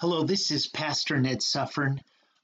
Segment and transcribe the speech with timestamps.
[0.00, 2.00] Hello, this is Pastor Ned Suffern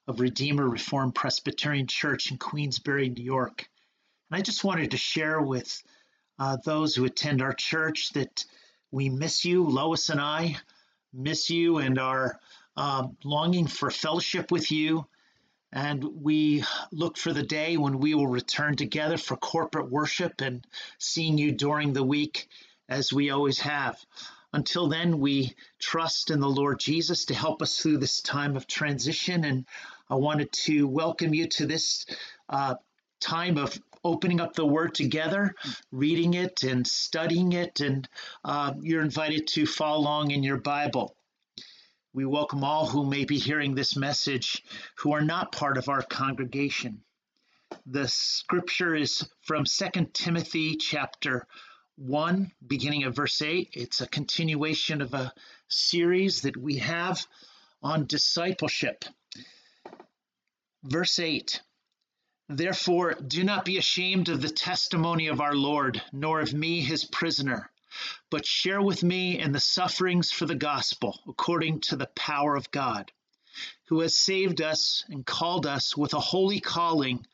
[0.06, 3.66] of Redeemer Reformed Presbyterian Church in Queensbury, New York.
[4.30, 5.82] And I just wanted to share with
[6.38, 8.44] uh, those who attend our church that
[8.90, 9.64] we miss you.
[9.64, 10.58] Lois and I
[11.14, 12.38] miss you and are
[12.76, 15.06] uh, longing for fellowship with you.
[15.72, 16.62] And we
[16.92, 20.62] look for the day when we will return together for corporate worship and
[20.98, 22.48] seeing you during the week
[22.86, 23.98] as we always have.
[24.52, 28.66] Until then, we trust in the Lord Jesus to help us through this time of
[28.66, 29.44] transition.
[29.44, 29.66] And
[30.08, 32.06] I wanted to welcome you to this
[32.48, 32.76] uh,
[33.20, 35.54] time of opening up the Word together,
[35.90, 37.80] reading it and studying it.
[37.80, 38.08] And
[38.44, 41.16] uh, you're invited to follow along in your Bible.
[42.14, 44.62] We welcome all who may be hearing this message
[44.96, 47.02] who are not part of our congregation.
[47.84, 51.46] The scripture is from 2 Timothy chapter
[51.96, 53.70] 1, beginning of verse 8.
[53.72, 55.32] It's a continuation of a
[55.68, 57.26] series that we have
[57.82, 59.06] on discipleship.
[60.84, 61.62] Verse 8
[62.50, 67.06] Therefore, do not be ashamed of the testimony of our Lord, nor of me, his
[67.06, 67.70] prisoner,
[68.30, 72.70] but share with me in the sufferings for the gospel, according to the power of
[72.70, 73.10] God,
[73.86, 77.26] who has saved us and called us with a holy calling,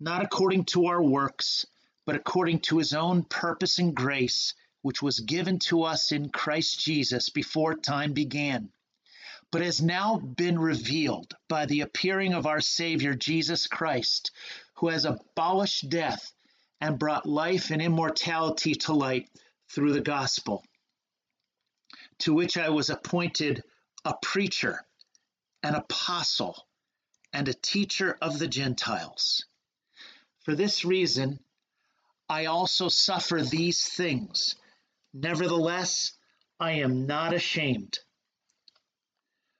[0.00, 1.66] not according to our works
[2.06, 6.78] but according to his own purpose and grace, which was given to us in Christ
[6.80, 8.70] Jesus before time began,
[9.50, 14.30] but has now been revealed by the appearing of our Savior Jesus Christ,
[14.74, 16.32] who has abolished death
[16.80, 19.28] and brought life and immortality to light
[19.68, 20.64] through the gospel,
[22.18, 23.64] to which I was appointed
[24.04, 24.86] a preacher,
[25.64, 26.68] an apostle,
[27.32, 29.44] and a teacher of the Gentiles.
[30.44, 31.40] For this reason,
[32.28, 34.56] I also suffer these things.
[35.14, 36.12] Nevertheless,
[36.58, 37.98] I am not ashamed.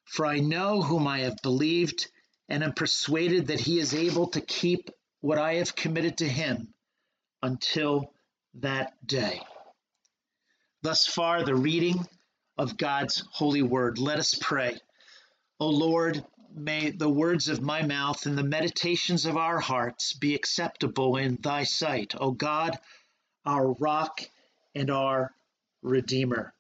[0.05, 2.09] For I know whom I have believed,
[2.49, 6.73] and am persuaded that he is able to keep what I have committed to him
[7.43, 8.13] until
[8.55, 9.41] that day.
[10.83, 12.07] Thus far, the reading
[12.59, 13.99] of God's holy word.
[13.99, 14.79] Let us pray.
[15.59, 16.25] O Lord,
[16.59, 21.37] May the words of my mouth and the meditations of our hearts be acceptable in
[21.37, 22.79] thy sight, O God,
[23.45, 24.23] our rock
[24.75, 25.35] and our
[25.83, 26.55] redeemer.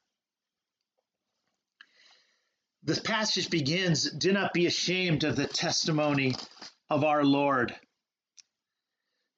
[2.82, 6.34] This passage begins Do not be ashamed of the testimony
[6.90, 7.74] of our Lord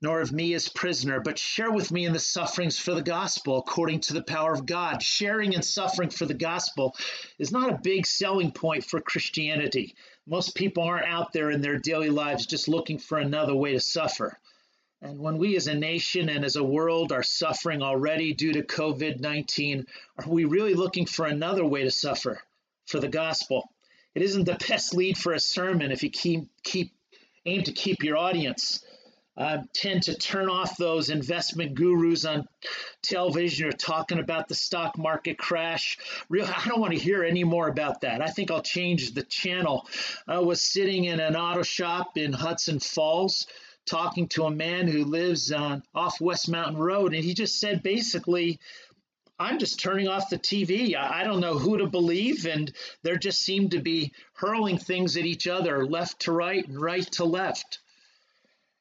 [0.01, 3.59] nor of me as prisoner, but share with me in the sufferings for the gospel
[3.59, 5.03] according to the power of God.
[5.03, 6.97] Sharing and suffering for the gospel
[7.39, 9.97] is not a big selling point for Christianity.
[10.29, 13.81] Most people aren't out there in their daily lives just looking for another way to
[13.81, 14.39] suffer.
[15.01, 18.63] And when we as a nation and as a world are suffering already due to
[18.63, 19.87] COVID 19,
[20.19, 22.43] are we really looking for another way to suffer
[22.85, 23.71] for the gospel?
[24.15, 26.93] It isn't the best lead for a sermon if you keep, keep
[27.47, 28.85] aim to keep your audience
[29.39, 32.47] uh, tend to turn off those investment gurus on
[33.03, 35.97] television who are talking about the stock market crash.
[36.29, 38.21] Real, I don't want to hear any more about that.
[38.21, 39.87] I think I'll change the channel.
[40.27, 43.47] I was sitting in an auto shop in Hudson Falls
[43.87, 47.85] talking to a man who lives on off West Mountain Road, and he just said
[47.85, 48.59] basically,
[49.39, 50.97] I'm just turning off the TV.
[50.97, 52.73] I, I don't know who to believe, and
[53.05, 57.07] there just seem to be hurling things at each other, left to right and right
[57.13, 57.79] to left.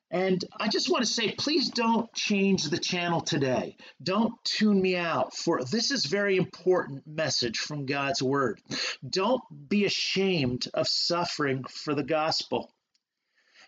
[0.09, 3.75] And I just want to say, please don't change the channel today.
[4.01, 8.61] Don't tune me out for this is very important message from God's word.
[9.07, 12.71] Don't be ashamed of suffering for the gospel.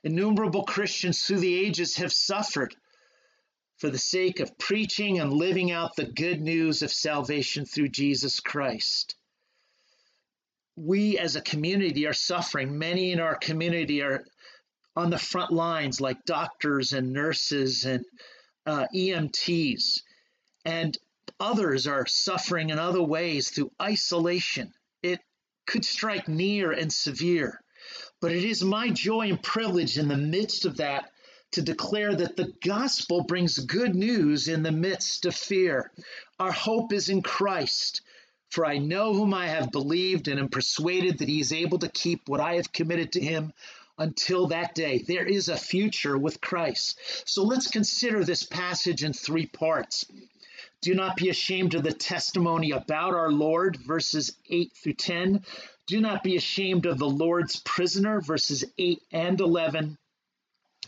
[0.01, 2.73] Innumerable Christians through the ages have suffered
[3.75, 8.39] for the sake of preaching and living out the good news of salvation through Jesus
[8.39, 9.15] Christ.
[10.77, 12.77] We as a community are suffering.
[12.77, 14.23] Many in our community are
[14.99, 18.05] on the front lines, like doctors and nurses and
[18.65, 20.01] uh, EMTs,
[20.65, 20.97] and
[21.39, 24.73] others are suffering in other ways through isolation.
[25.01, 25.21] It
[25.65, 27.61] could strike near and severe.
[28.19, 31.09] But it is my joy and privilege in the midst of that
[31.53, 35.91] to declare that the gospel brings good news in the midst of fear.
[36.39, 38.01] Our hope is in Christ.
[38.49, 41.87] For I know whom I have believed and am persuaded that he is able to
[41.87, 43.53] keep what I have committed to him
[43.99, 45.03] until that day.
[45.05, 46.97] There is a future with Christ.
[47.25, 50.05] So let's consider this passage in three parts.
[50.81, 55.43] Do not be ashamed of the testimony about our Lord, verses 8 through 10.
[55.87, 59.97] Do not be ashamed of the Lord's prisoner, verses 8 and 11.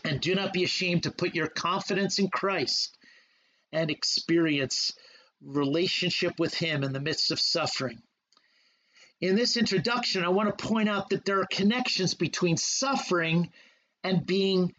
[0.04, 2.96] And do not be ashamed to put your confidence in Christ
[3.70, 4.94] and experience
[5.42, 8.00] relationship with Him in the midst of suffering.
[9.22, 13.52] In this introduction, I want to point out that there are connections between suffering
[14.02, 14.74] and being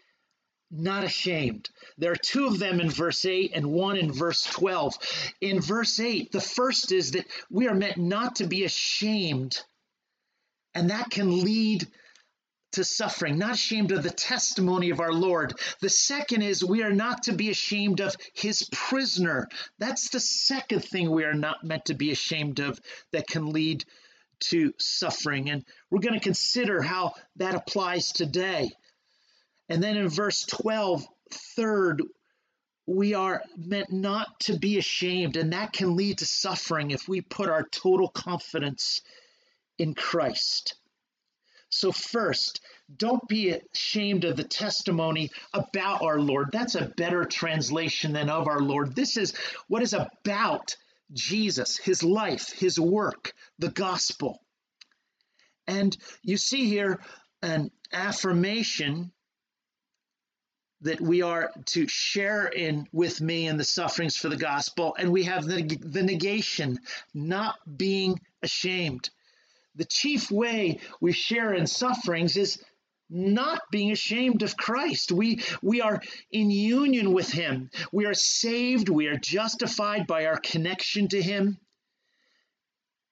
[0.70, 1.70] not ashamed.
[1.98, 4.96] There are two of them in verse 8 and one in verse 12.
[5.40, 9.62] In verse 8, the first is that we are meant not to be ashamed,
[10.74, 11.88] and that can lead
[12.74, 15.54] to suffering, not ashamed of the testimony of our Lord.
[15.80, 19.48] The second is we are not to be ashamed of his prisoner.
[19.78, 22.82] That's the second thing we are not meant to be ashamed of
[23.14, 23.86] that can lead
[24.50, 25.50] to suffering.
[25.50, 28.72] And we're going to consider how that applies today.
[29.70, 32.02] And then in verse 12, third,
[32.86, 37.22] we are meant not to be ashamed, and that can lead to suffering if we
[37.22, 39.02] put our total confidence
[39.78, 40.76] in Christ.
[41.70, 42.62] So, first,
[42.96, 46.50] don't be ashamed of the testimony about our Lord.
[46.52, 48.96] That's a better translation than of our Lord.
[48.96, 49.34] This is
[49.68, 50.76] what is about
[51.14, 54.40] Jesus, his life, his work, the gospel.
[55.68, 57.00] And you see here
[57.42, 59.12] an affirmation
[60.82, 65.12] that we are to share in with me in the sufferings for the gospel and
[65.12, 66.78] we have the, the negation
[67.14, 69.10] not being ashamed
[69.76, 72.64] the chief way we share in sufferings is
[73.14, 75.12] not being ashamed of Christ.
[75.12, 76.02] We, we are
[76.32, 77.70] in union with Him.
[77.92, 78.90] We are saved.
[78.90, 81.60] We are justified by our connection to Him.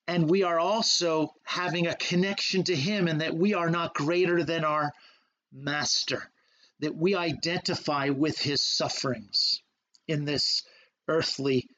[0.07, 4.43] And we are also having a connection to Him, and that we are not greater
[4.43, 4.91] than our
[5.53, 6.29] Master,
[6.79, 9.61] that we identify with His sufferings
[10.07, 10.63] in this
[11.07, 11.69] earthly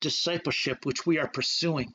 [0.00, 1.92] discipleship which we are pursuing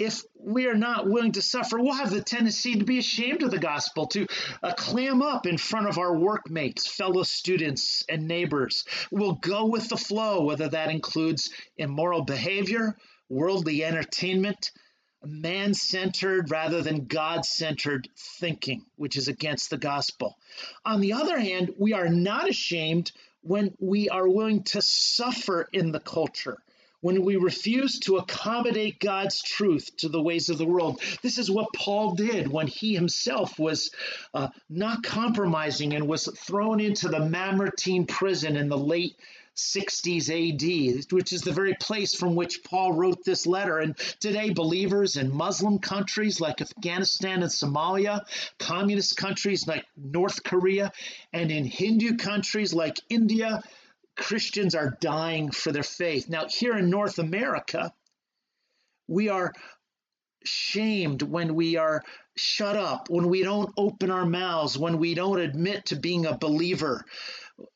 [0.00, 3.50] if we are not willing to suffer, we'll have the tendency to be ashamed of
[3.50, 4.26] the gospel, to
[4.62, 8.86] uh, clam up in front of our workmates, fellow students, and neighbors.
[9.10, 12.96] We'll go with the flow, whether that includes immoral behavior,
[13.28, 14.70] worldly entertainment,
[15.22, 20.38] man centered rather than God centered thinking, which is against the gospel.
[20.82, 23.12] On the other hand, we are not ashamed
[23.42, 26.56] when we are willing to suffer in the culture
[27.00, 31.00] when we refuse to accommodate God's truth to the ways of the world.
[31.22, 33.90] This is what Paul did when he himself was
[34.34, 39.16] uh, not compromising and was thrown into the Mamertine prison in the late
[39.56, 43.78] 60s AD, which is the very place from which Paul wrote this letter.
[43.78, 48.22] And today, believers in Muslim countries like Afghanistan and Somalia,
[48.58, 50.92] communist countries like North Korea,
[51.32, 53.62] and in Hindu countries like India,
[54.20, 56.28] Christians are dying for their faith.
[56.28, 57.90] Now, here in North America,
[59.08, 59.54] we are
[60.44, 62.02] shamed when we are
[62.36, 66.36] shut up, when we don't open our mouths, when we don't admit to being a
[66.36, 67.04] believer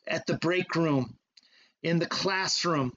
[0.07, 1.17] at the break room,
[1.83, 2.93] in the classroom,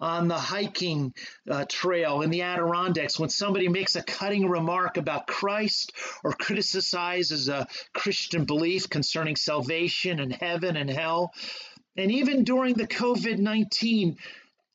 [0.00, 1.14] on the hiking
[1.48, 5.92] uh, trail in the Adirondacks when somebody makes a cutting remark about Christ
[6.24, 11.32] or criticizes a Christian belief concerning salvation and heaven and hell.
[11.96, 14.16] And even during the COVID 19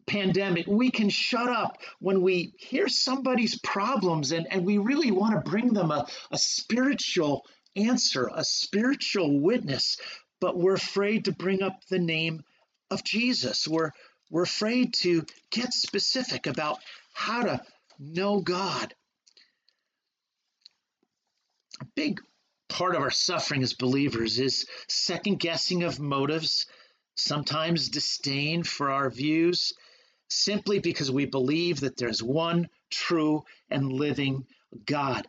[0.05, 5.33] pandemic, we can shut up when we hear somebody's problems and, and we really want
[5.33, 9.97] to bring them a, a spiritual answer, a spiritual witness,
[10.39, 12.43] but we're afraid to bring up the name
[12.89, 13.67] of Jesus.
[13.67, 13.91] We're,
[14.29, 16.79] we're afraid to get specific about
[17.13, 17.61] how to
[17.99, 18.93] know God.
[21.81, 22.21] A big
[22.69, 26.65] part of our suffering as believers is second guessing of motives
[27.17, 29.73] sometimes disdain for our views,
[30.29, 34.45] simply because we believe that there's one true and living
[34.85, 35.27] God.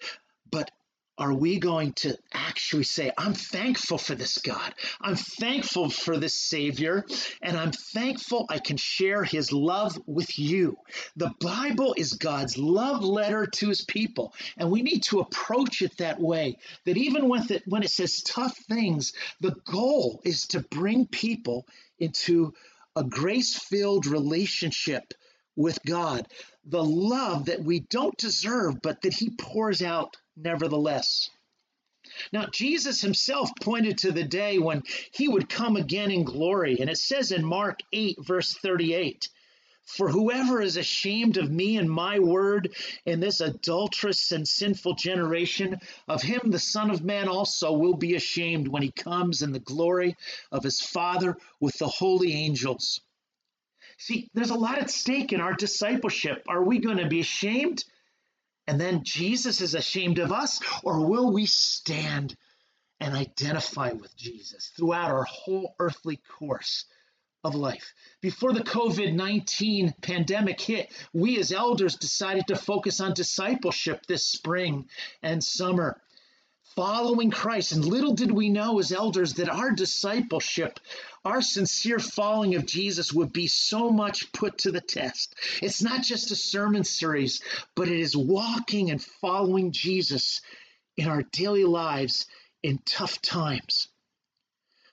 [1.18, 4.72] Are we going to actually say, I'm thankful for this God.
[5.00, 7.04] I'm thankful for this Savior,
[7.42, 10.76] and I'm thankful I can share His love with you.
[11.16, 15.96] The Bible is God's love letter to His people, and we need to approach it
[15.98, 16.58] that way.
[16.86, 21.66] That even with it, when it says tough things, the goal is to bring people
[21.98, 22.54] into
[22.94, 25.14] a grace filled relationship
[25.56, 26.28] with God,
[26.64, 31.30] the love that we don't deserve, but that He pours out nevertheless.
[32.32, 36.78] Now, Jesus himself pointed to the day when he would come again in glory.
[36.80, 39.28] And it says in Mark 8, verse 38
[39.84, 45.80] For whoever is ashamed of me and my word in this adulterous and sinful generation,
[46.06, 49.58] of him the Son of Man also will be ashamed when he comes in the
[49.58, 50.16] glory
[50.50, 53.00] of his Father with the holy angels.
[53.98, 56.44] See, there's a lot at stake in our discipleship.
[56.48, 57.84] Are we going to be ashamed?
[58.68, 60.60] And then Jesus is ashamed of us?
[60.84, 62.36] Or will we stand
[63.00, 66.84] and identify with Jesus throughout our whole earthly course
[67.44, 67.94] of life.
[68.20, 74.26] Before the COVID 19 pandemic hit, we as elders decided to focus on discipleship this
[74.26, 74.88] spring
[75.22, 76.00] and summer,
[76.78, 77.72] following Christ.
[77.72, 80.78] And little did we know as elders that our discipleship,
[81.24, 85.34] our sincere following of Jesus would be so much put to the test.
[85.60, 87.42] It's not just a sermon series,
[87.74, 90.40] but it is walking and following Jesus
[90.96, 92.26] in our daily lives
[92.62, 93.88] in tough times.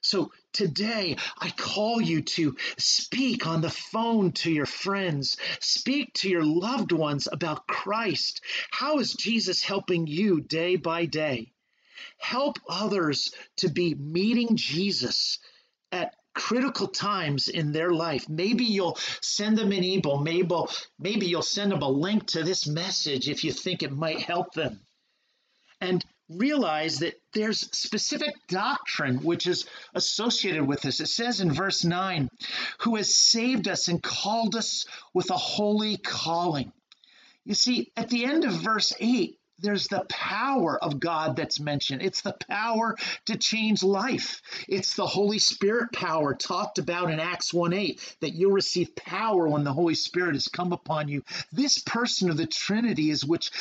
[0.01, 6.29] So today, I call you to speak on the phone to your friends, speak to
[6.31, 8.41] your loved ones about Christ.
[8.71, 11.51] How is Jesus helping you day by day?
[12.25, 15.37] Help others to be meeting Jesus
[15.91, 18.27] at critical times in their life.
[18.27, 20.55] Maybe you'll send them an email, maybe,
[20.97, 24.53] maybe you'll send them a link to this message if you think it might help
[24.53, 24.79] them.
[25.79, 30.99] And realize that there's specific doctrine which is associated with this.
[30.99, 32.27] It says in verse 9,
[32.79, 36.71] who has saved us and called us with a holy calling.
[37.43, 42.01] You see, at the end of verse 8, there's the power of God that's mentioned.
[42.01, 44.41] It's the power to change life.
[44.67, 49.47] It's the Holy Spirit power talked about in Acts 1 8, that you'll receive power
[49.47, 51.23] when the Holy Spirit has come upon you.
[51.51, 53.51] This person of the Trinity is which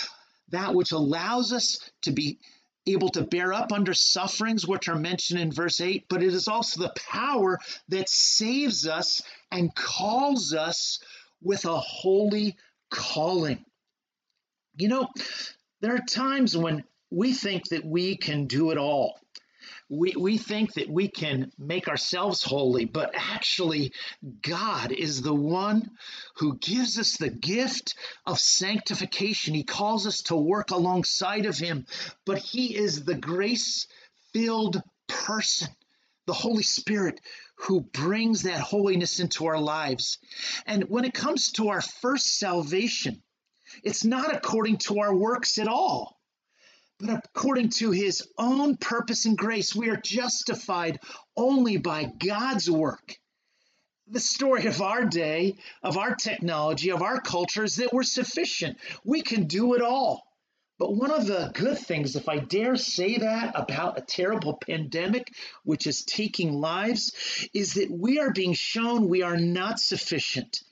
[0.50, 2.38] that which allows us to be
[2.86, 6.48] able to bear up under sufferings, which are mentioned in verse 8, but it is
[6.48, 7.58] also the power
[7.88, 10.98] that saves us and calls us
[11.42, 12.56] with a holy
[12.90, 13.64] calling.
[14.76, 15.08] You know,
[15.84, 19.18] there are times when we think that we can do it all
[19.88, 23.92] we, we think that we can make ourselves holy, but actually,
[24.40, 25.90] God is the one
[26.36, 29.54] who gives us the gift of sanctification.
[29.54, 31.86] He calls us to work alongside of Him,
[32.24, 33.86] but He is the grace
[34.32, 35.68] filled person,
[36.26, 37.20] the Holy Spirit,
[37.56, 40.18] who brings that holiness into our lives.
[40.66, 43.22] And when it comes to our first salvation,
[43.82, 46.14] it's not according to our works at all
[47.00, 51.00] but according to his own purpose and grace, we are justified
[51.36, 53.18] only by God's work.
[54.06, 58.78] The story of our day, of our technology, of our culture is that we're sufficient.
[59.04, 60.22] We can do it all.
[60.78, 65.32] But one of the good things, if I dare say that about a terrible pandemic
[65.64, 70.62] which is taking lives, is that we are being shown we are not sufficient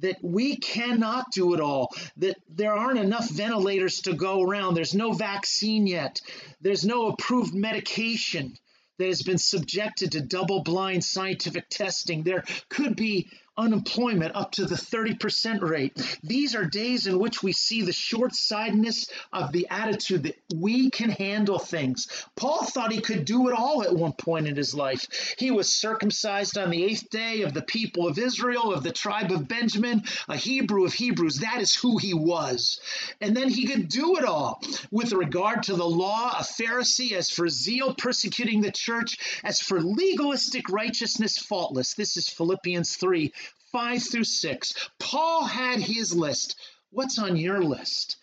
[0.00, 4.94] that we cannot do it all, that there aren't enough ventilators to go around, there's
[4.94, 6.20] no vaccine yet,
[6.60, 8.56] there's no approved medication
[8.98, 12.22] that has been subjected to double blind scientific testing.
[12.22, 13.28] There could be
[13.58, 16.18] unemployment up to the 30% rate.
[16.22, 20.90] These are days in which we see the short sightedness of the attitude that we
[20.90, 22.06] can handle things.
[22.36, 25.34] Paul thought he could do it all at one point in his life.
[25.38, 29.32] He was circumcised on the eighth day of the people of Israel, of the tribe
[29.32, 31.40] of Benjamin, a Hebrew of Hebrews.
[31.40, 32.80] That is who he was.
[33.20, 37.28] And then he could do it all with regard to the law, a Pharisee, as
[37.30, 41.94] for zeal, persecuting the church, as for legalistic righteousness, faultless.
[41.94, 43.32] This is Philippians 3
[43.72, 44.90] 5 through 6.
[44.98, 46.56] Paul had his list.
[46.90, 48.16] What's on your list?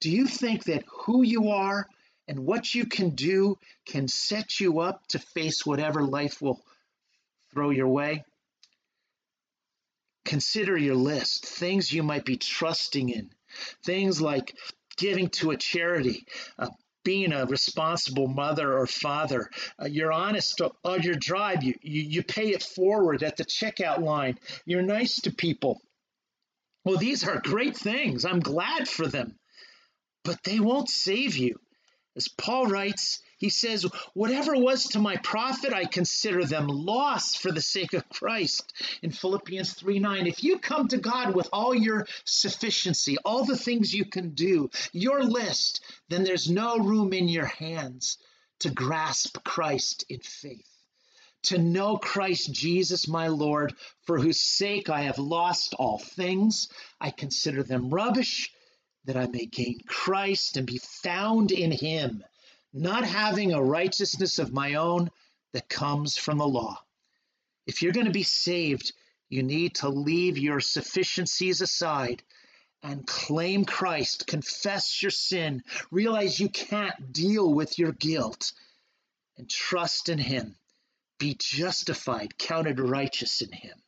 [0.00, 1.86] Do you think that who you are
[2.28, 6.60] and what you can do can set you up to face whatever life will
[7.52, 8.24] throw your way?
[10.24, 13.30] Consider your list, things you might be trusting in,
[13.84, 14.56] things like
[14.96, 16.26] giving to a charity,
[16.58, 16.68] uh,
[17.04, 19.50] being a responsible mother or father.
[19.80, 21.62] Uh, you're honest on your drive.
[21.62, 24.38] You, you, you pay it forward at the checkout line.
[24.64, 25.80] You're nice to people.
[26.84, 28.24] Well, these are great things.
[28.24, 29.38] I'm glad for them,
[30.24, 31.60] but they won't save you.
[32.16, 33.84] As Paul writes, he says,
[34.14, 38.72] Whatever was to my profit, I consider them loss for the sake of Christ.
[39.02, 43.56] In Philippians 3 9, if you come to God with all your sufficiency, all the
[43.56, 48.16] things you can do, your list, then there's no room in your hands
[48.60, 50.70] to grasp Christ in faith.
[51.46, 56.68] To know Christ Jesus, my Lord, for whose sake I have lost all things,
[57.00, 58.52] I consider them rubbish,
[59.06, 62.22] that I may gain Christ and be found in him
[62.72, 65.10] not having a righteousness of my own
[65.52, 66.82] that comes from the law.
[67.66, 68.92] If you're going to be saved,
[69.28, 72.22] you need to leave your sufficiencies aside
[72.82, 78.52] and claim Christ, confess your sin, realize you can't deal with your guilt,
[79.36, 80.56] and trust in Him.
[81.18, 83.78] Be justified, counted righteous in Him.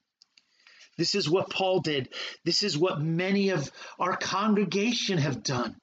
[0.96, 2.10] This is what Paul did.
[2.44, 5.74] This is what many of our congregation have done.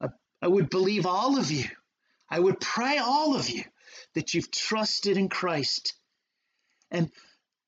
[0.00, 0.08] I,
[0.40, 1.66] I would believe all of you
[2.28, 3.64] I would pray all of you
[4.14, 5.94] that you've trusted in Christ.
[6.90, 7.10] And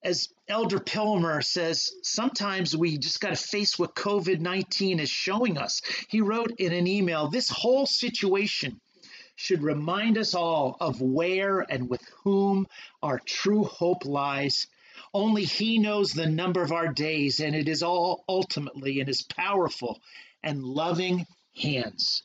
[0.03, 5.59] as Elder Pilmer says, sometimes we just got to face what COVID 19 is showing
[5.59, 5.83] us.
[6.09, 8.81] He wrote in an email this whole situation
[9.37, 12.67] should remind us all of where and with whom
[13.03, 14.67] our true hope lies.
[15.15, 19.23] Only He knows the number of our days, and it is all ultimately in His
[19.23, 20.00] powerful
[20.43, 21.25] and loving
[21.55, 22.25] hands.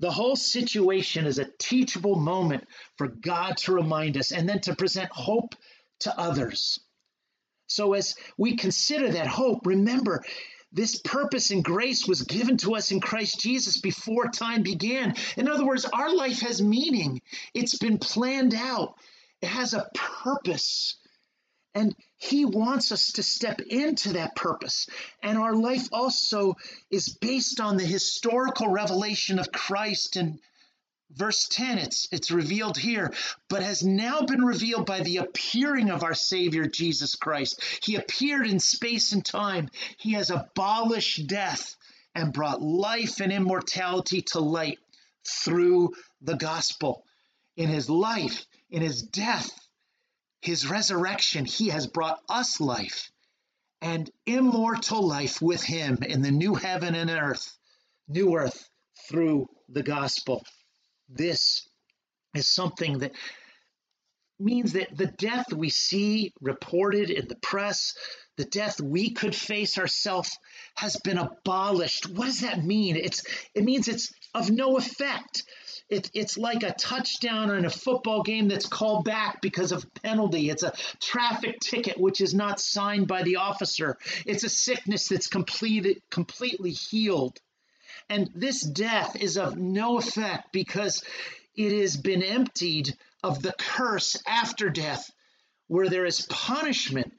[0.00, 2.66] The whole situation is a teachable moment
[2.96, 5.54] for God to remind us and then to present hope
[6.00, 6.80] to others.
[7.66, 10.24] So, as we consider that hope, remember
[10.72, 15.14] this purpose and grace was given to us in Christ Jesus before time began.
[15.36, 17.20] In other words, our life has meaning,
[17.54, 18.94] it's been planned out,
[19.42, 20.96] it has a purpose.
[21.74, 24.88] And he wants us to step into that purpose.
[25.22, 26.56] And our life also
[26.90, 30.16] is based on the historical revelation of Christ.
[30.16, 30.40] And
[31.12, 33.12] verse 10 it's it's revealed here
[33.48, 37.62] but has now been revealed by the appearing of our savior jesus christ.
[37.82, 39.70] He appeared in space and time.
[39.98, 41.74] He has abolished death
[42.14, 44.78] and brought life and immortality to light
[45.26, 47.04] through the gospel.
[47.56, 49.50] In his life in his death
[50.40, 53.10] his resurrection he has brought us life
[53.82, 57.56] and immortal life with him in the new heaven and earth
[58.08, 58.68] new earth
[59.08, 60.44] through the gospel
[61.08, 61.68] this
[62.34, 63.12] is something that
[64.40, 67.94] means that the death we see reported in the press,
[68.36, 70.36] the death we could face ourselves,
[70.74, 72.08] has been abolished.
[72.08, 72.96] What does that mean?
[72.96, 73.22] It's
[73.54, 75.44] it means it's of no effect.
[75.90, 80.00] It, it's like a touchdown in a football game that's called back because of a
[80.00, 80.48] penalty.
[80.48, 83.98] It's a traffic ticket which is not signed by the officer.
[84.24, 87.40] It's a sickness that's completed, completely healed.
[88.08, 91.02] And this death is of no effect because
[91.56, 95.10] it has been emptied of the curse after death,
[95.66, 97.12] where there is punishment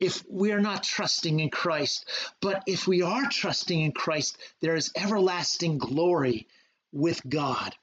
[0.00, 2.08] if we are not trusting in Christ.
[2.40, 6.48] But if we are trusting in Christ, there is everlasting glory
[6.92, 7.74] with God.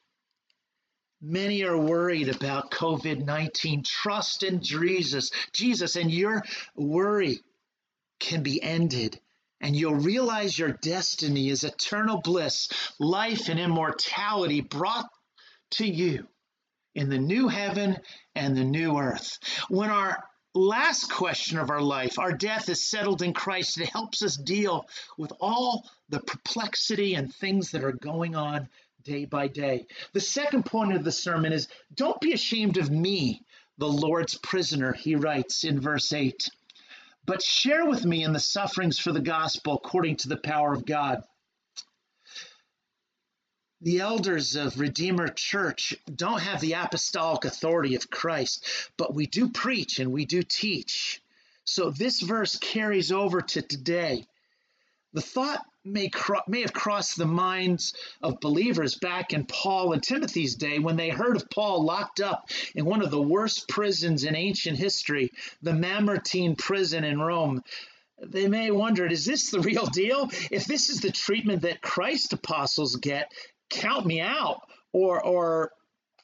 [1.22, 3.84] Many are worried about COVID 19.
[3.84, 6.44] Trust in Jesus, Jesus, and your
[6.76, 7.40] worry
[8.20, 9.20] can be ended
[9.62, 15.10] and you'll realize your destiny is eternal bliss, life, and immortality brought
[15.72, 16.28] to you
[16.96, 17.98] in the new heaven
[18.36, 19.40] and the new earth.
[19.70, 24.22] When our last question of our life, our death is settled in Christ, it helps
[24.24, 24.88] us deal
[25.18, 28.70] with all the perplexity and things that are going on
[29.08, 29.88] day by day.
[30.14, 33.42] The second point of the sermon is don't be ashamed of me,
[33.78, 36.50] the Lord's prisoner, he writes in verse 8
[37.28, 40.86] but share with me in the sufferings for the gospel according to the power of
[40.86, 41.24] God.
[43.82, 48.66] The elders of Redeemer Church don't have the apostolic authority of Christ,
[48.98, 51.22] but we do preach and we do teach.
[51.66, 54.26] So this verse carries over to today.
[55.14, 60.04] The thought may, cro- may have crossed the minds of believers back in Paul and
[60.04, 64.24] Timothy's day when they heard of Paul locked up in one of the worst prisons
[64.24, 67.64] in ancient history, the Mamertine prison in Rome.
[68.20, 70.30] They may have wondered, is this the real deal?
[70.52, 73.32] If this is the treatment that Christ apostles get,
[73.70, 74.62] count me out.
[74.94, 75.72] Or, or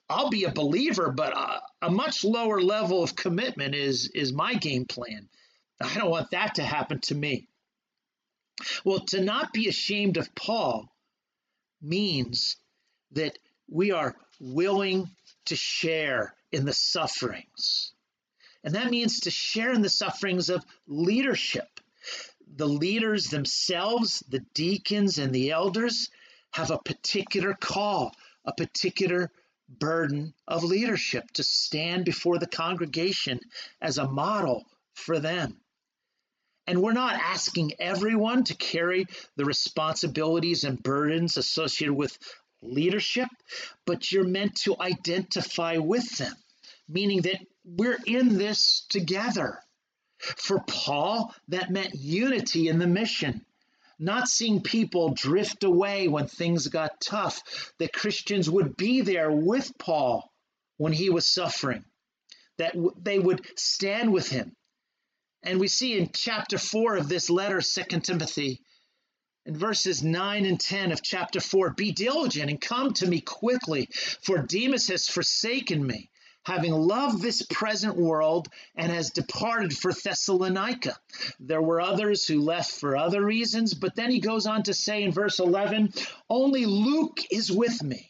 [0.10, 4.56] I'll be a believer, but a, a much lower level of commitment is, is my
[4.56, 5.30] game plan.
[5.82, 7.48] I don't want that to happen to me.
[8.84, 10.90] Well, to not be ashamed of Paul
[11.82, 12.58] means
[13.12, 13.38] that
[13.68, 15.10] we are willing
[15.46, 17.92] to share in the sufferings.
[18.64, 21.80] And that means to share in the sufferings of leadership.
[22.56, 26.10] The leaders themselves, the deacons and the elders,
[26.52, 29.32] have a particular call, a particular
[29.68, 33.40] burden of leadership to stand before the congregation
[33.82, 35.60] as a model for them.
[36.66, 42.18] And we're not asking everyone to carry the responsibilities and burdens associated with
[42.62, 43.28] leadership,
[43.86, 46.34] but you're meant to identify with them,
[46.88, 49.60] meaning that we're in this together.
[50.18, 53.46] For Paul, that meant unity in the mission,
[54.00, 59.78] not seeing people drift away when things got tough, that Christians would be there with
[59.78, 60.32] Paul
[60.78, 61.84] when he was suffering,
[62.58, 64.56] that they would stand with him,
[65.44, 68.62] and we see in chapter 4 of this letter, Second Timothy,
[69.46, 73.90] in verses 9 and 10 of chapter 4 Be diligent and come to me quickly,
[74.22, 76.10] for Demas has forsaken me,
[76.46, 80.98] having loved this present world, and has departed for Thessalonica.
[81.40, 85.04] There were others who left for other reasons, but then he goes on to say
[85.04, 85.94] in verse 11
[86.30, 88.10] Only Luke is with me.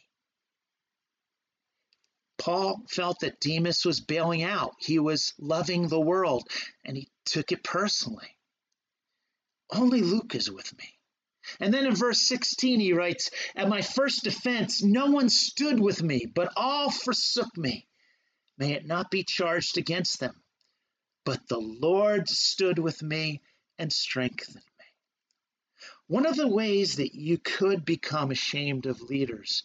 [2.38, 4.74] Paul felt that Demas was bailing out.
[4.78, 6.46] He was loving the world,
[6.84, 8.36] and he took it personally.
[9.70, 10.94] Only Luke is with me.
[11.60, 16.02] And then in verse 16, he writes, At my first defense, no one stood with
[16.02, 17.86] me, but all forsook me.
[18.56, 20.42] May it not be charged against them.
[21.24, 23.42] But the Lord stood with me
[23.78, 24.84] and strengthened me.
[26.06, 29.64] One of the ways that you could become ashamed of leaders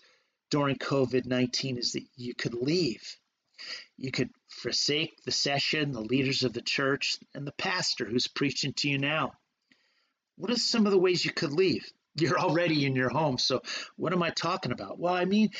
[0.49, 3.17] during COVID 19 is that you could leave.
[3.97, 8.73] You could forsake the session, the leaders of the church, and the pastor who's preaching
[8.73, 9.33] to you now.
[10.37, 11.91] What are some of the ways you could leave?
[12.15, 13.61] You're already in your home, so
[13.95, 14.99] what am I talking about?
[14.99, 15.51] Well, I mean,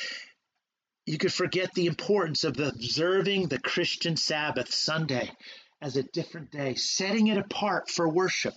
[1.06, 5.30] you could forget the importance of observing the Christian Sabbath Sunday
[5.80, 8.54] as a different day, setting it apart for worship.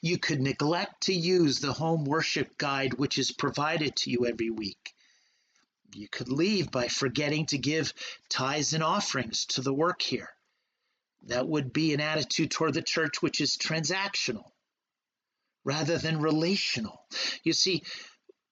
[0.00, 4.50] You could neglect to use the home worship guide, which is provided to you every
[4.50, 4.93] week.
[5.94, 7.92] You could leave by forgetting to give
[8.28, 10.30] tithes and offerings to the work here.
[11.26, 14.50] That would be an attitude toward the church which is transactional
[15.64, 17.06] rather than relational.
[17.42, 17.82] You see,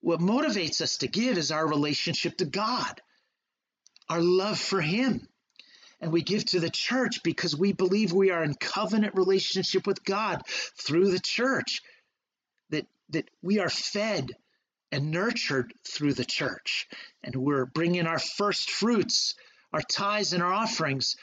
[0.00, 3.00] what motivates us to give is our relationship to God,
[4.09, 5.28] our love for Him.
[6.00, 10.02] And we give to the church because we believe we are in covenant relationship with
[10.02, 11.83] God through the church,
[12.70, 14.33] that, that we are fed
[14.92, 16.87] and nurtured through the church.
[17.24, 19.35] And we're bringing our first fruits,
[19.72, 21.16] our tithes and our offerings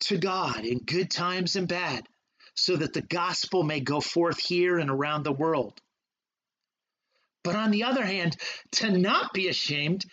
[0.00, 2.06] to God in good times and bad,
[2.54, 5.80] so that the gospel may go forth here and around the world.
[7.42, 8.36] But on the other hand,
[8.72, 10.04] to not be ashamed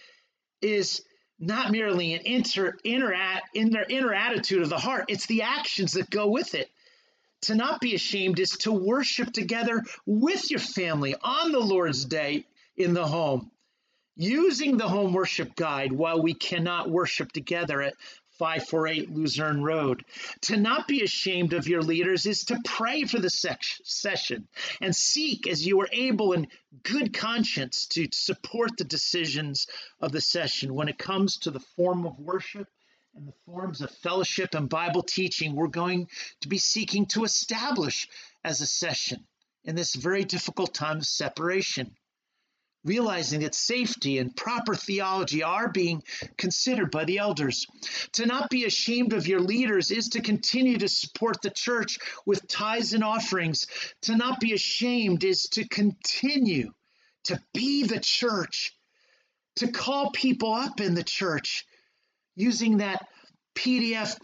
[0.61, 1.03] is
[1.37, 6.27] not merely an inner, inner, inner attitude of the heart, it's the actions that go
[6.27, 6.69] with it.
[7.41, 12.45] To not be ashamed is to worship together with your family on the Lord's day
[12.77, 13.51] in the home.
[14.17, 17.95] Using the home worship guide while we cannot worship together at
[18.37, 20.03] 548 Luzerne Road.
[20.41, 24.47] To not be ashamed of your leaders is to pray for the session
[24.81, 26.47] and seek as you are able in
[26.83, 29.67] good conscience to support the decisions
[30.01, 30.73] of the session.
[30.73, 32.67] When it comes to the form of worship
[33.15, 36.07] and the forms of fellowship and Bible teaching, we're going
[36.41, 38.09] to be seeking to establish
[38.43, 39.25] as a session
[39.63, 41.95] in this very difficult time of separation
[42.85, 46.03] realizing that safety and proper theology are being
[46.37, 47.65] considered by the elders.
[48.13, 52.47] To not be ashamed of your leaders is to continue to support the church with
[52.47, 53.67] tithes and offerings.
[54.03, 56.71] To not be ashamed is to continue
[57.25, 58.71] to be the church,
[59.57, 61.65] to call people up in the church
[62.35, 63.07] using that
[63.55, 64.17] PDF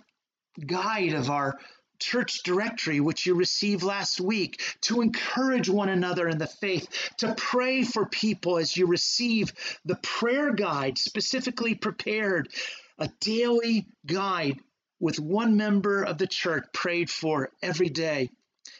[0.65, 1.57] guide of our
[2.01, 7.33] church directory, which you received last week, to encourage one another in the faith, to
[7.35, 9.53] pray for people as you receive
[9.85, 12.49] the prayer guide specifically prepared,
[12.97, 14.59] a daily guide
[14.99, 18.29] with one member of the church prayed for every day.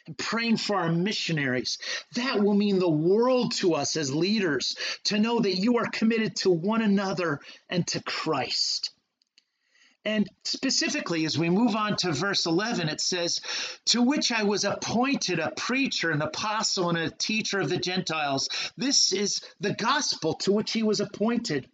[0.07, 1.77] And praying for our missionaries.
[2.15, 6.35] That will mean the world to us as leaders to know that you are committed
[6.37, 8.89] to one another and to Christ.
[10.03, 13.39] And specifically, as we move on to verse 11, it says,
[13.85, 18.49] To which I was appointed a preacher, an apostle, and a teacher of the Gentiles.
[18.77, 21.69] This is the gospel to which he was appointed.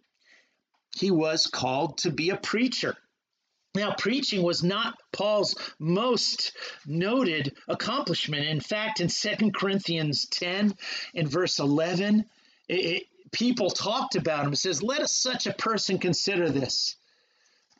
[0.94, 2.96] He was called to be a preacher.
[3.74, 6.52] Now, preaching was not Paul's most
[6.86, 8.46] noted accomplishment.
[8.46, 10.74] In fact, in 2 Corinthians 10,
[11.14, 12.26] in verse 11,
[12.68, 14.52] it, it, people talked about him.
[14.52, 16.96] It says, Let us such a person consider this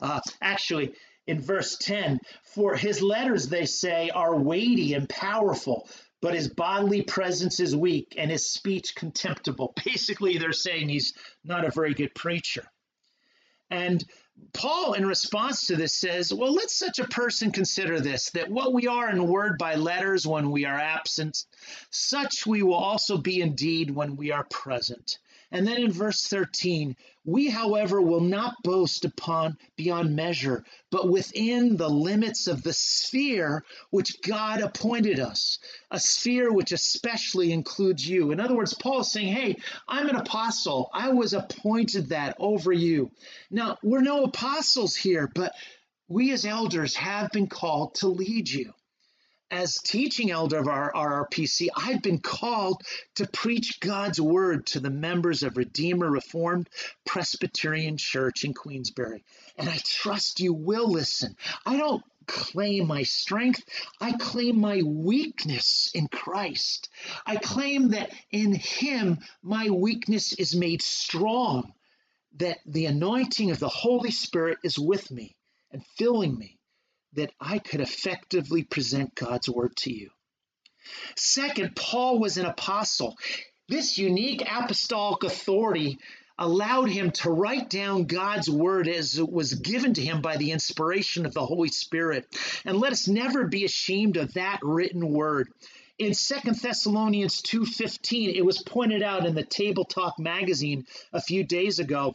[0.00, 0.94] uh, actually,
[1.26, 5.88] in verse 10, for his letters, they say, are weighty and powerful,
[6.20, 9.74] but his bodily presence is weak and his speech contemptible.
[9.84, 11.12] Basically, they're saying he's
[11.44, 12.64] not a very good preacher.
[13.70, 14.02] And
[14.54, 18.72] Paul, in response to this, says, Well, let such a person consider this, that what
[18.72, 21.44] we are in word by letters when we are absent,
[21.90, 25.18] such we will also be indeed when we are present.
[25.50, 31.76] And then in verse 13, we, however, will not boast upon beyond measure, but within
[31.76, 35.58] the limits of the sphere which God appointed us,
[35.90, 38.30] a sphere which especially includes you.
[38.30, 39.56] In other words, Paul is saying, Hey,
[39.86, 40.90] I'm an apostle.
[40.92, 43.10] I was appointed that over you.
[43.50, 45.54] Now, we're no apostles here, but
[46.08, 48.72] we as elders have been called to lead you
[49.50, 52.82] as teaching elder of our RRPC, I've been called
[53.16, 56.68] to preach God's word to the members of Redeemer Reformed
[57.06, 59.24] Presbyterian Church in Queensbury.
[59.56, 61.36] And I trust you will listen.
[61.64, 63.64] I don't claim my strength,
[64.00, 66.90] I claim my weakness in Christ.
[67.24, 71.72] I claim that in Him my weakness is made strong
[72.36, 75.34] that the anointing of the Holy Spirit is with me
[75.72, 76.57] and filling me,
[77.14, 80.10] that I could effectively present God's word to you.
[81.16, 83.16] Second, Paul was an apostle.
[83.68, 85.98] This unique apostolic authority
[86.38, 90.52] allowed him to write down God's word as it was given to him by the
[90.52, 92.26] inspiration of the Holy Spirit.
[92.64, 95.48] And let us never be ashamed of that written word.
[95.98, 101.42] In Second Thessalonians 2:15, it was pointed out in the Table Talk magazine a few
[101.42, 102.14] days ago.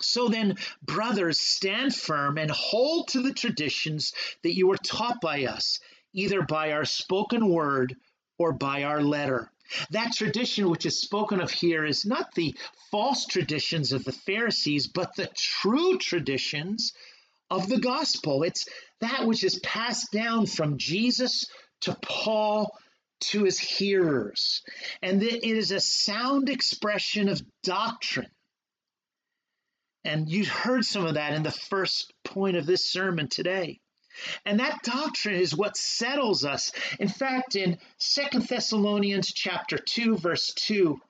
[0.00, 5.44] So then, brothers, stand firm and hold to the traditions that you were taught by
[5.44, 5.80] us,
[6.12, 7.96] either by our spoken word
[8.38, 9.50] or by our letter.
[9.90, 12.54] That tradition which is spoken of here is not the
[12.90, 16.92] false traditions of the Pharisees, but the true traditions
[17.50, 18.42] of the gospel.
[18.42, 18.66] It's
[19.00, 21.46] that which is passed down from Jesus
[21.82, 22.78] to Paul
[23.20, 24.62] to his hearers.
[25.02, 28.30] And it is a sound expression of doctrine.
[30.04, 33.80] And you heard some of that in the first point of this sermon today.
[34.44, 36.72] And that doctrine is what settles us.
[36.98, 41.00] In fact, in Second Thessalonians chapter 2 verse 2,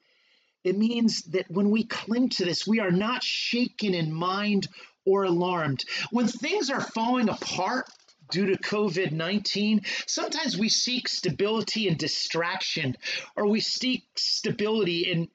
[0.64, 4.68] it means that when we cling to this, we are not shaken in mind
[5.06, 5.84] or alarmed.
[6.10, 7.88] When things are falling apart
[8.30, 12.96] due to COVID 19, sometimes we seek stability and distraction,
[13.36, 15.28] or we seek stability in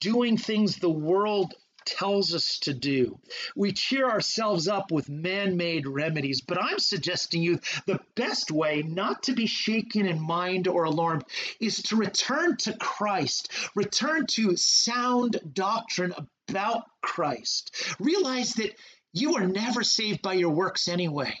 [0.00, 1.54] doing things the world
[1.88, 3.18] tells us to do.
[3.56, 8.82] We cheer ourselves up with man made remedies, but I'm suggesting you the best way
[8.86, 11.24] not to be shaken in mind or alarmed
[11.60, 16.14] is to return to Christ, return to sound doctrine
[16.48, 17.74] about Christ.
[17.98, 18.74] Realize that
[19.12, 21.34] you are never saved by your works anyway.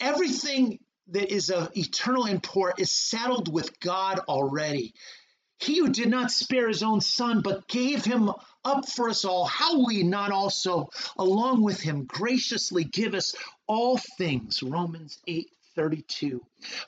[0.00, 4.94] Everything that is of eternal import is settled with God already.
[5.58, 8.30] He who did not spare his own son, but gave him
[8.64, 13.34] up for us all, how he not also, along with him, graciously give us
[13.66, 14.62] all things?
[14.62, 16.40] Romans 8 32.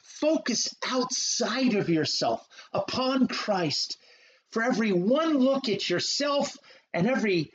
[0.02, 3.98] Focus outside of yourself upon Christ.
[4.50, 6.56] For every one look at yourself
[6.94, 7.52] and every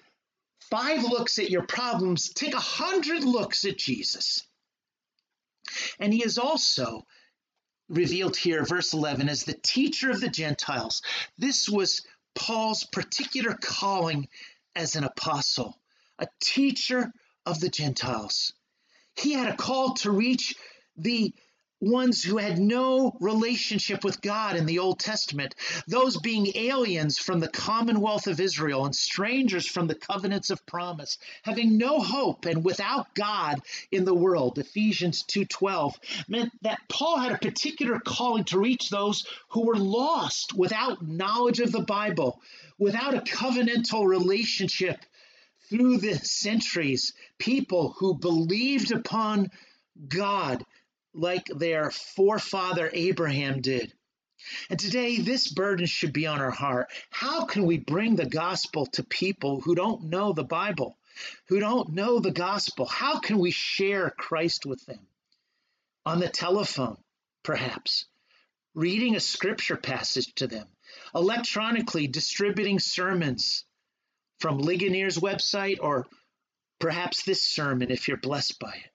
[0.69, 4.43] five looks at your problems, take a hundred looks at Jesus.
[5.99, 7.05] And he is also
[7.89, 11.01] revealed here, verse 11, as the teacher of the Gentiles.
[11.37, 12.01] This was
[12.35, 14.27] Paul's particular calling
[14.75, 15.79] as an apostle,
[16.19, 17.11] a teacher
[17.45, 18.53] of the Gentiles.
[19.15, 20.55] He had a call to reach
[20.95, 21.33] the
[21.81, 25.55] ones who had no relationship with God in the Old Testament,
[25.87, 31.17] those being aliens from the commonwealth of Israel and strangers from the covenants of promise,
[31.41, 34.59] having no hope and without God in the world.
[34.59, 35.95] Ephesians 2:12
[36.27, 41.59] meant that Paul had a particular calling to reach those who were lost without knowledge
[41.59, 42.41] of the Bible,
[42.77, 45.03] without a covenantal relationship
[45.69, 49.49] through the centuries, people who believed upon
[50.07, 50.63] God
[51.13, 53.93] like their forefather Abraham did.
[54.69, 56.89] And today, this burden should be on our heart.
[57.11, 60.97] How can we bring the gospel to people who don't know the Bible,
[61.47, 62.85] who don't know the gospel?
[62.85, 65.05] How can we share Christ with them?
[66.05, 66.97] On the telephone,
[67.43, 68.05] perhaps,
[68.73, 70.67] reading a scripture passage to them,
[71.13, 73.65] electronically distributing sermons
[74.39, 76.07] from Ligonier's website, or
[76.79, 78.91] perhaps this sermon if you're blessed by it.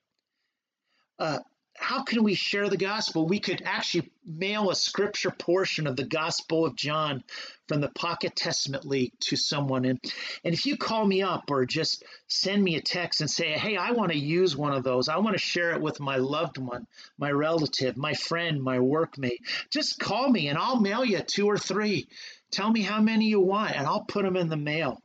[1.19, 1.39] Uh,
[1.79, 3.27] how can we share the gospel?
[3.27, 7.23] We could actually mail a scripture portion of the Gospel of John
[7.69, 9.85] from the Pocket Testament League to someone.
[9.85, 10.01] And,
[10.45, 13.77] and if you call me up or just send me a text and say, hey,
[13.77, 16.59] I want to use one of those, I want to share it with my loved
[16.59, 16.87] one,
[17.19, 21.59] my relative, my friend, my workmate, just call me and I'll mail you two or
[21.59, 22.09] three.
[22.51, 25.03] Tell me how many you want and I'll put them in the mail.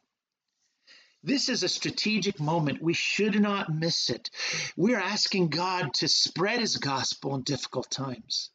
[1.24, 2.82] This is a strategic moment.
[2.82, 4.30] We should not miss it.
[4.76, 8.50] We're asking God to spread his gospel in difficult times.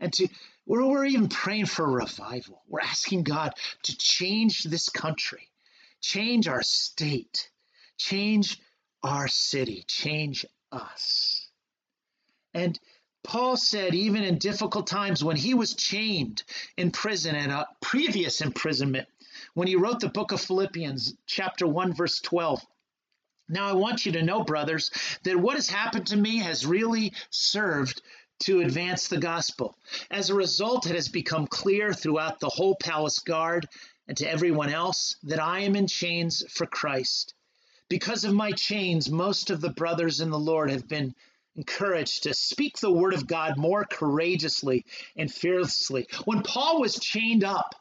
[0.00, 0.28] And to
[0.66, 2.62] we're, we're even praying for revival.
[2.68, 3.52] We're asking God
[3.84, 5.50] to change this country,
[6.00, 7.50] change our state,
[7.98, 8.58] change
[9.02, 11.48] our city, change us.
[12.54, 12.78] And
[13.22, 16.42] Paul said, even in difficult times when he was chained
[16.76, 19.08] in prison and a previous imprisonment,
[19.54, 22.60] when he wrote the book of Philippians, chapter 1, verse 12.
[23.48, 24.90] Now, I want you to know, brothers,
[25.22, 28.02] that what has happened to me has really served
[28.40, 29.76] to advance the gospel.
[30.10, 33.68] As a result, it has become clear throughout the whole palace guard
[34.08, 37.34] and to everyone else that I am in chains for Christ.
[37.88, 41.14] Because of my chains, most of the brothers in the Lord have been
[41.54, 44.84] encouraged to speak the word of God more courageously
[45.16, 46.08] and fearlessly.
[46.24, 47.74] When Paul was chained up,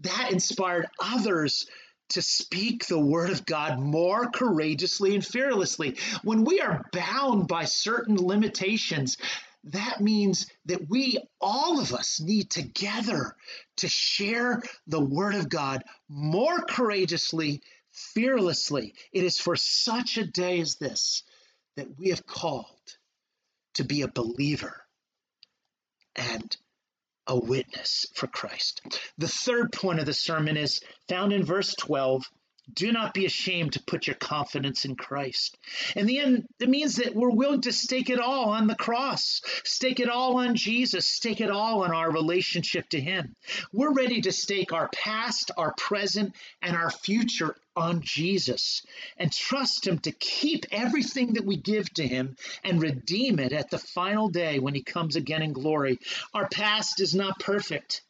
[0.00, 1.66] that inspired others
[2.10, 5.96] to speak the word of God more courageously and fearlessly.
[6.22, 9.16] When we are bound by certain limitations,
[9.64, 13.36] that means that we, all of us, need together
[13.76, 18.94] to share the word of God more courageously, fearlessly.
[19.12, 21.22] It is for such a day as this
[21.76, 22.66] that we have called
[23.74, 24.82] to be a believer
[26.16, 26.56] and
[27.30, 28.82] a witness for Christ.
[29.16, 32.24] The third point of the sermon is found in verse 12
[32.74, 35.56] do not be ashamed to put your confidence in Christ.
[35.96, 39.40] In the end, it means that we're willing to stake it all on the cross,
[39.64, 43.34] stake it all on Jesus, stake it all on our relationship to Him.
[43.72, 48.84] We're ready to stake our past, our present, and our future on Jesus
[49.16, 53.70] and trust Him to keep everything that we give to Him and redeem it at
[53.70, 55.98] the final day when He comes again in glory.
[56.34, 58.02] Our past is not perfect.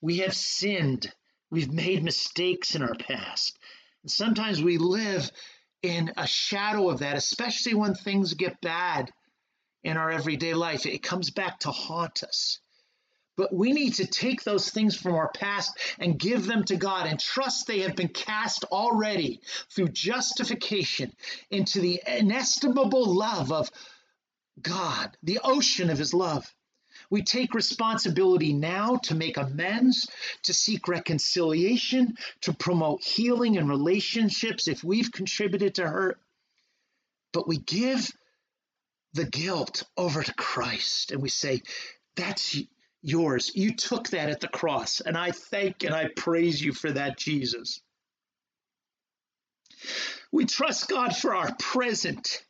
[0.00, 1.12] We have sinned.
[1.50, 3.58] We've made mistakes in our past.
[4.06, 5.30] Sometimes we live
[5.82, 9.10] in a shadow of that, especially when things get bad
[9.84, 10.86] in our everyday life.
[10.86, 12.58] It comes back to haunt us.
[13.36, 17.06] But we need to take those things from our past and give them to God
[17.06, 21.12] and trust they have been cast already through justification
[21.50, 23.70] into the inestimable love of
[24.60, 26.52] God, the ocean of His love.
[27.10, 30.08] We take responsibility now to make amends,
[30.44, 36.18] to seek reconciliation, to promote healing in relationships if we've contributed to hurt.
[37.32, 38.10] But we give
[39.12, 41.62] the guilt over to Christ and we say,
[42.16, 42.56] That's
[43.02, 43.52] yours.
[43.54, 47.18] You took that at the cross, and I thank and I praise you for that,
[47.18, 47.80] Jesus.
[50.32, 52.42] We trust God for our present,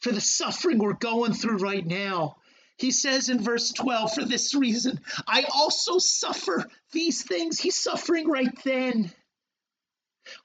[0.00, 2.36] for the suffering we're going through right now,
[2.78, 7.58] he says in verse 12, For this reason, I also suffer these things.
[7.58, 9.10] He's suffering right then.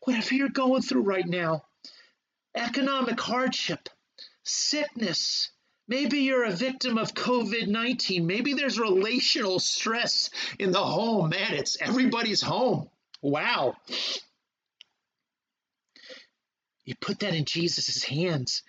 [0.01, 1.65] Whatever you're going through right now,
[2.55, 3.87] economic hardship,
[4.41, 5.51] sickness,
[5.87, 11.29] maybe you're a victim of COVID 19, maybe there's relational stress in the home.
[11.29, 12.89] Man, it's everybody's home.
[13.21, 13.75] Wow.
[16.83, 18.63] You put that in Jesus' hands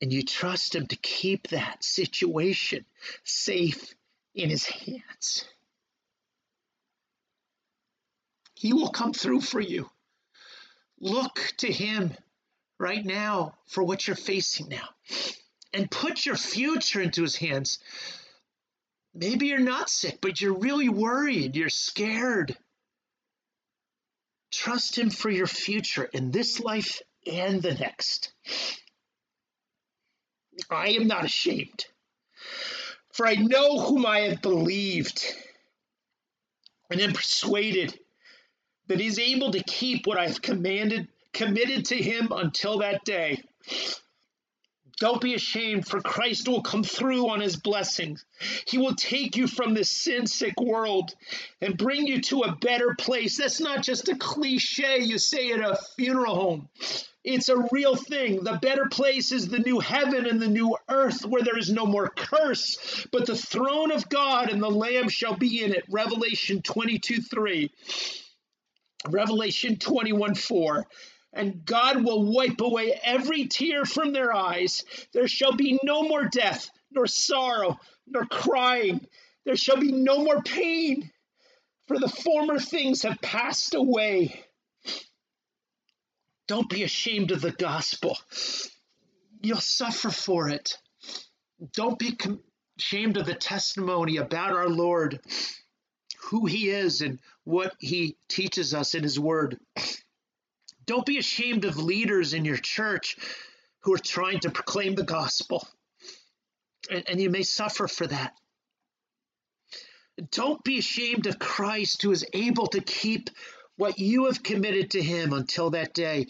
[0.00, 2.84] and you trust Him to keep that situation
[3.24, 3.94] safe
[4.34, 5.44] in His hands.
[8.54, 9.88] He will come through for you.
[10.98, 12.12] Look to Him
[12.78, 14.88] right now for what you're facing now
[15.72, 17.78] and put your future into His hands.
[19.14, 22.56] Maybe you're not sick, but you're really worried, you're scared.
[24.52, 28.32] Trust Him for your future in this life and the next.
[30.70, 31.86] I am not ashamed,
[33.12, 35.24] for I know whom I have believed,
[36.90, 37.98] and am persuaded
[38.88, 43.04] that he is able to keep what I have commanded, committed to him until that
[43.04, 43.42] day.
[45.00, 48.22] Don't be ashamed, for Christ will come through on his blessings.
[48.66, 51.14] He will take you from this sin sick world
[51.62, 53.38] and bring you to a better place.
[53.38, 56.68] That's not just a cliche you say at a funeral home.
[57.22, 58.44] It's a real thing.
[58.44, 61.84] The better place is the new heaven and the new earth where there is no
[61.84, 65.84] more curse, but the throne of God and the Lamb shall be in it.
[65.90, 67.70] Revelation 22 3.
[69.08, 70.86] Revelation 21 4.
[71.32, 74.84] And God will wipe away every tear from their eyes.
[75.12, 79.06] There shall be no more death, nor sorrow, nor crying.
[79.44, 81.10] There shall be no more pain,
[81.86, 84.44] for the former things have passed away.
[86.50, 88.18] Don't be ashamed of the gospel.
[89.40, 90.78] You'll suffer for it.
[91.74, 92.18] Don't be
[92.76, 95.20] ashamed of the testimony about our Lord,
[96.22, 99.60] who He is, and what He teaches us in His Word.
[100.86, 103.16] Don't be ashamed of leaders in your church
[103.82, 105.68] who are trying to proclaim the gospel.
[106.90, 108.34] And, and you may suffer for that.
[110.32, 113.30] Don't be ashamed of Christ who is able to keep
[113.80, 116.26] what you have committed to Him until that day.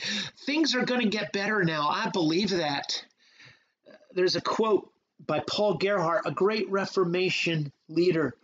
[0.46, 1.88] Things are going to get better now.
[1.88, 3.04] I believe that.
[4.14, 4.92] There's a quote
[5.26, 8.36] by Paul Gerhardt, a great Reformation leader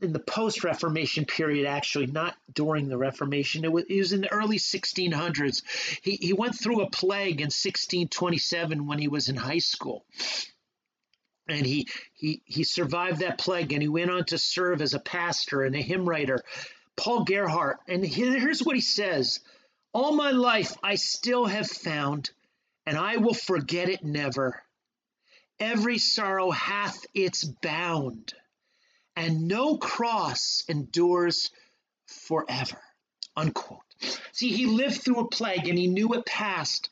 [0.00, 3.64] in the post Reformation period, actually, not during the Reformation.
[3.64, 5.62] It was, it was, in the early 1600s.
[6.02, 10.04] He, he went through a plague in 1627 when he was in high school.
[11.48, 15.00] And he, he, he survived that plague and he went on to serve as a
[15.00, 16.40] pastor and a hymn writer
[16.96, 19.40] Paul Gerhardt, and here's what he says
[19.92, 22.30] All my life I still have found,
[22.86, 24.62] and I will forget it never.
[25.60, 28.34] Every sorrow hath its bound,
[29.16, 31.50] and no cross endures
[32.06, 32.80] forever.
[33.36, 33.80] Unquote.
[34.32, 36.88] See, he lived through a plague and he knew it passed.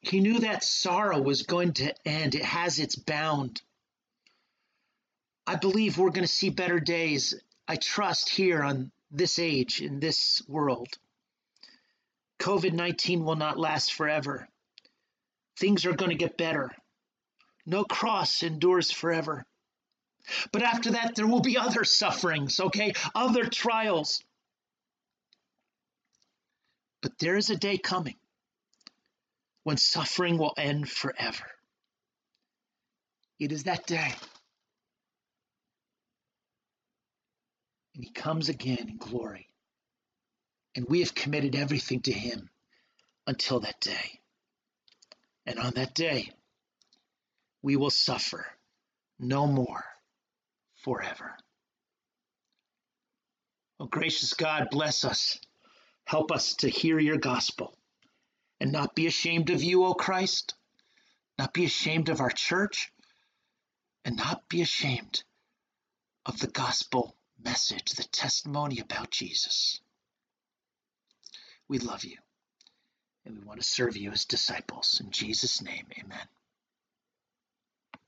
[0.00, 3.62] He knew that sorrow was going to end, it has its bound.
[5.46, 7.34] I believe we're going to see better days.
[7.66, 10.88] I trust here on this age, in this world.
[12.40, 14.48] COVID 19 will not last forever.
[15.58, 16.70] Things are going to get better.
[17.64, 19.46] No cross endures forever.
[20.52, 22.92] But after that, there will be other sufferings, okay?
[23.14, 24.22] Other trials.
[27.02, 28.16] But there is a day coming
[29.62, 31.44] when suffering will end forever.
[33.38, 34.14] It is that day.
[37.94, 39.48] And he comes again in glory.
[40.74, 42.50] And we have committed everything to him
[43.26, 44.20] until that day.
[45.46, 46.32] And on that day,
[47.62, 48.46] we will suffer
[49.18, 49.84] no more
[50.76, 51.36] forever.
[53.78, 55.38] Oh, gracious God, bless us.
[56.04, 57.76] Help us to hear your gospel
[58.60, 60.54] and not be ashamed of you, O Christ,
[61.38, 62.92] not be ashamed of our church,
[64.04, 65.22] and not be ashamed
[66.26, 69.80] of the gospel message, the testimony about Jesus.
[71.68, 72.16] We love you
[73.24, 75.00] and we want to serve you as disciples.
[75.02, 76.26] In Jesus' name, amen.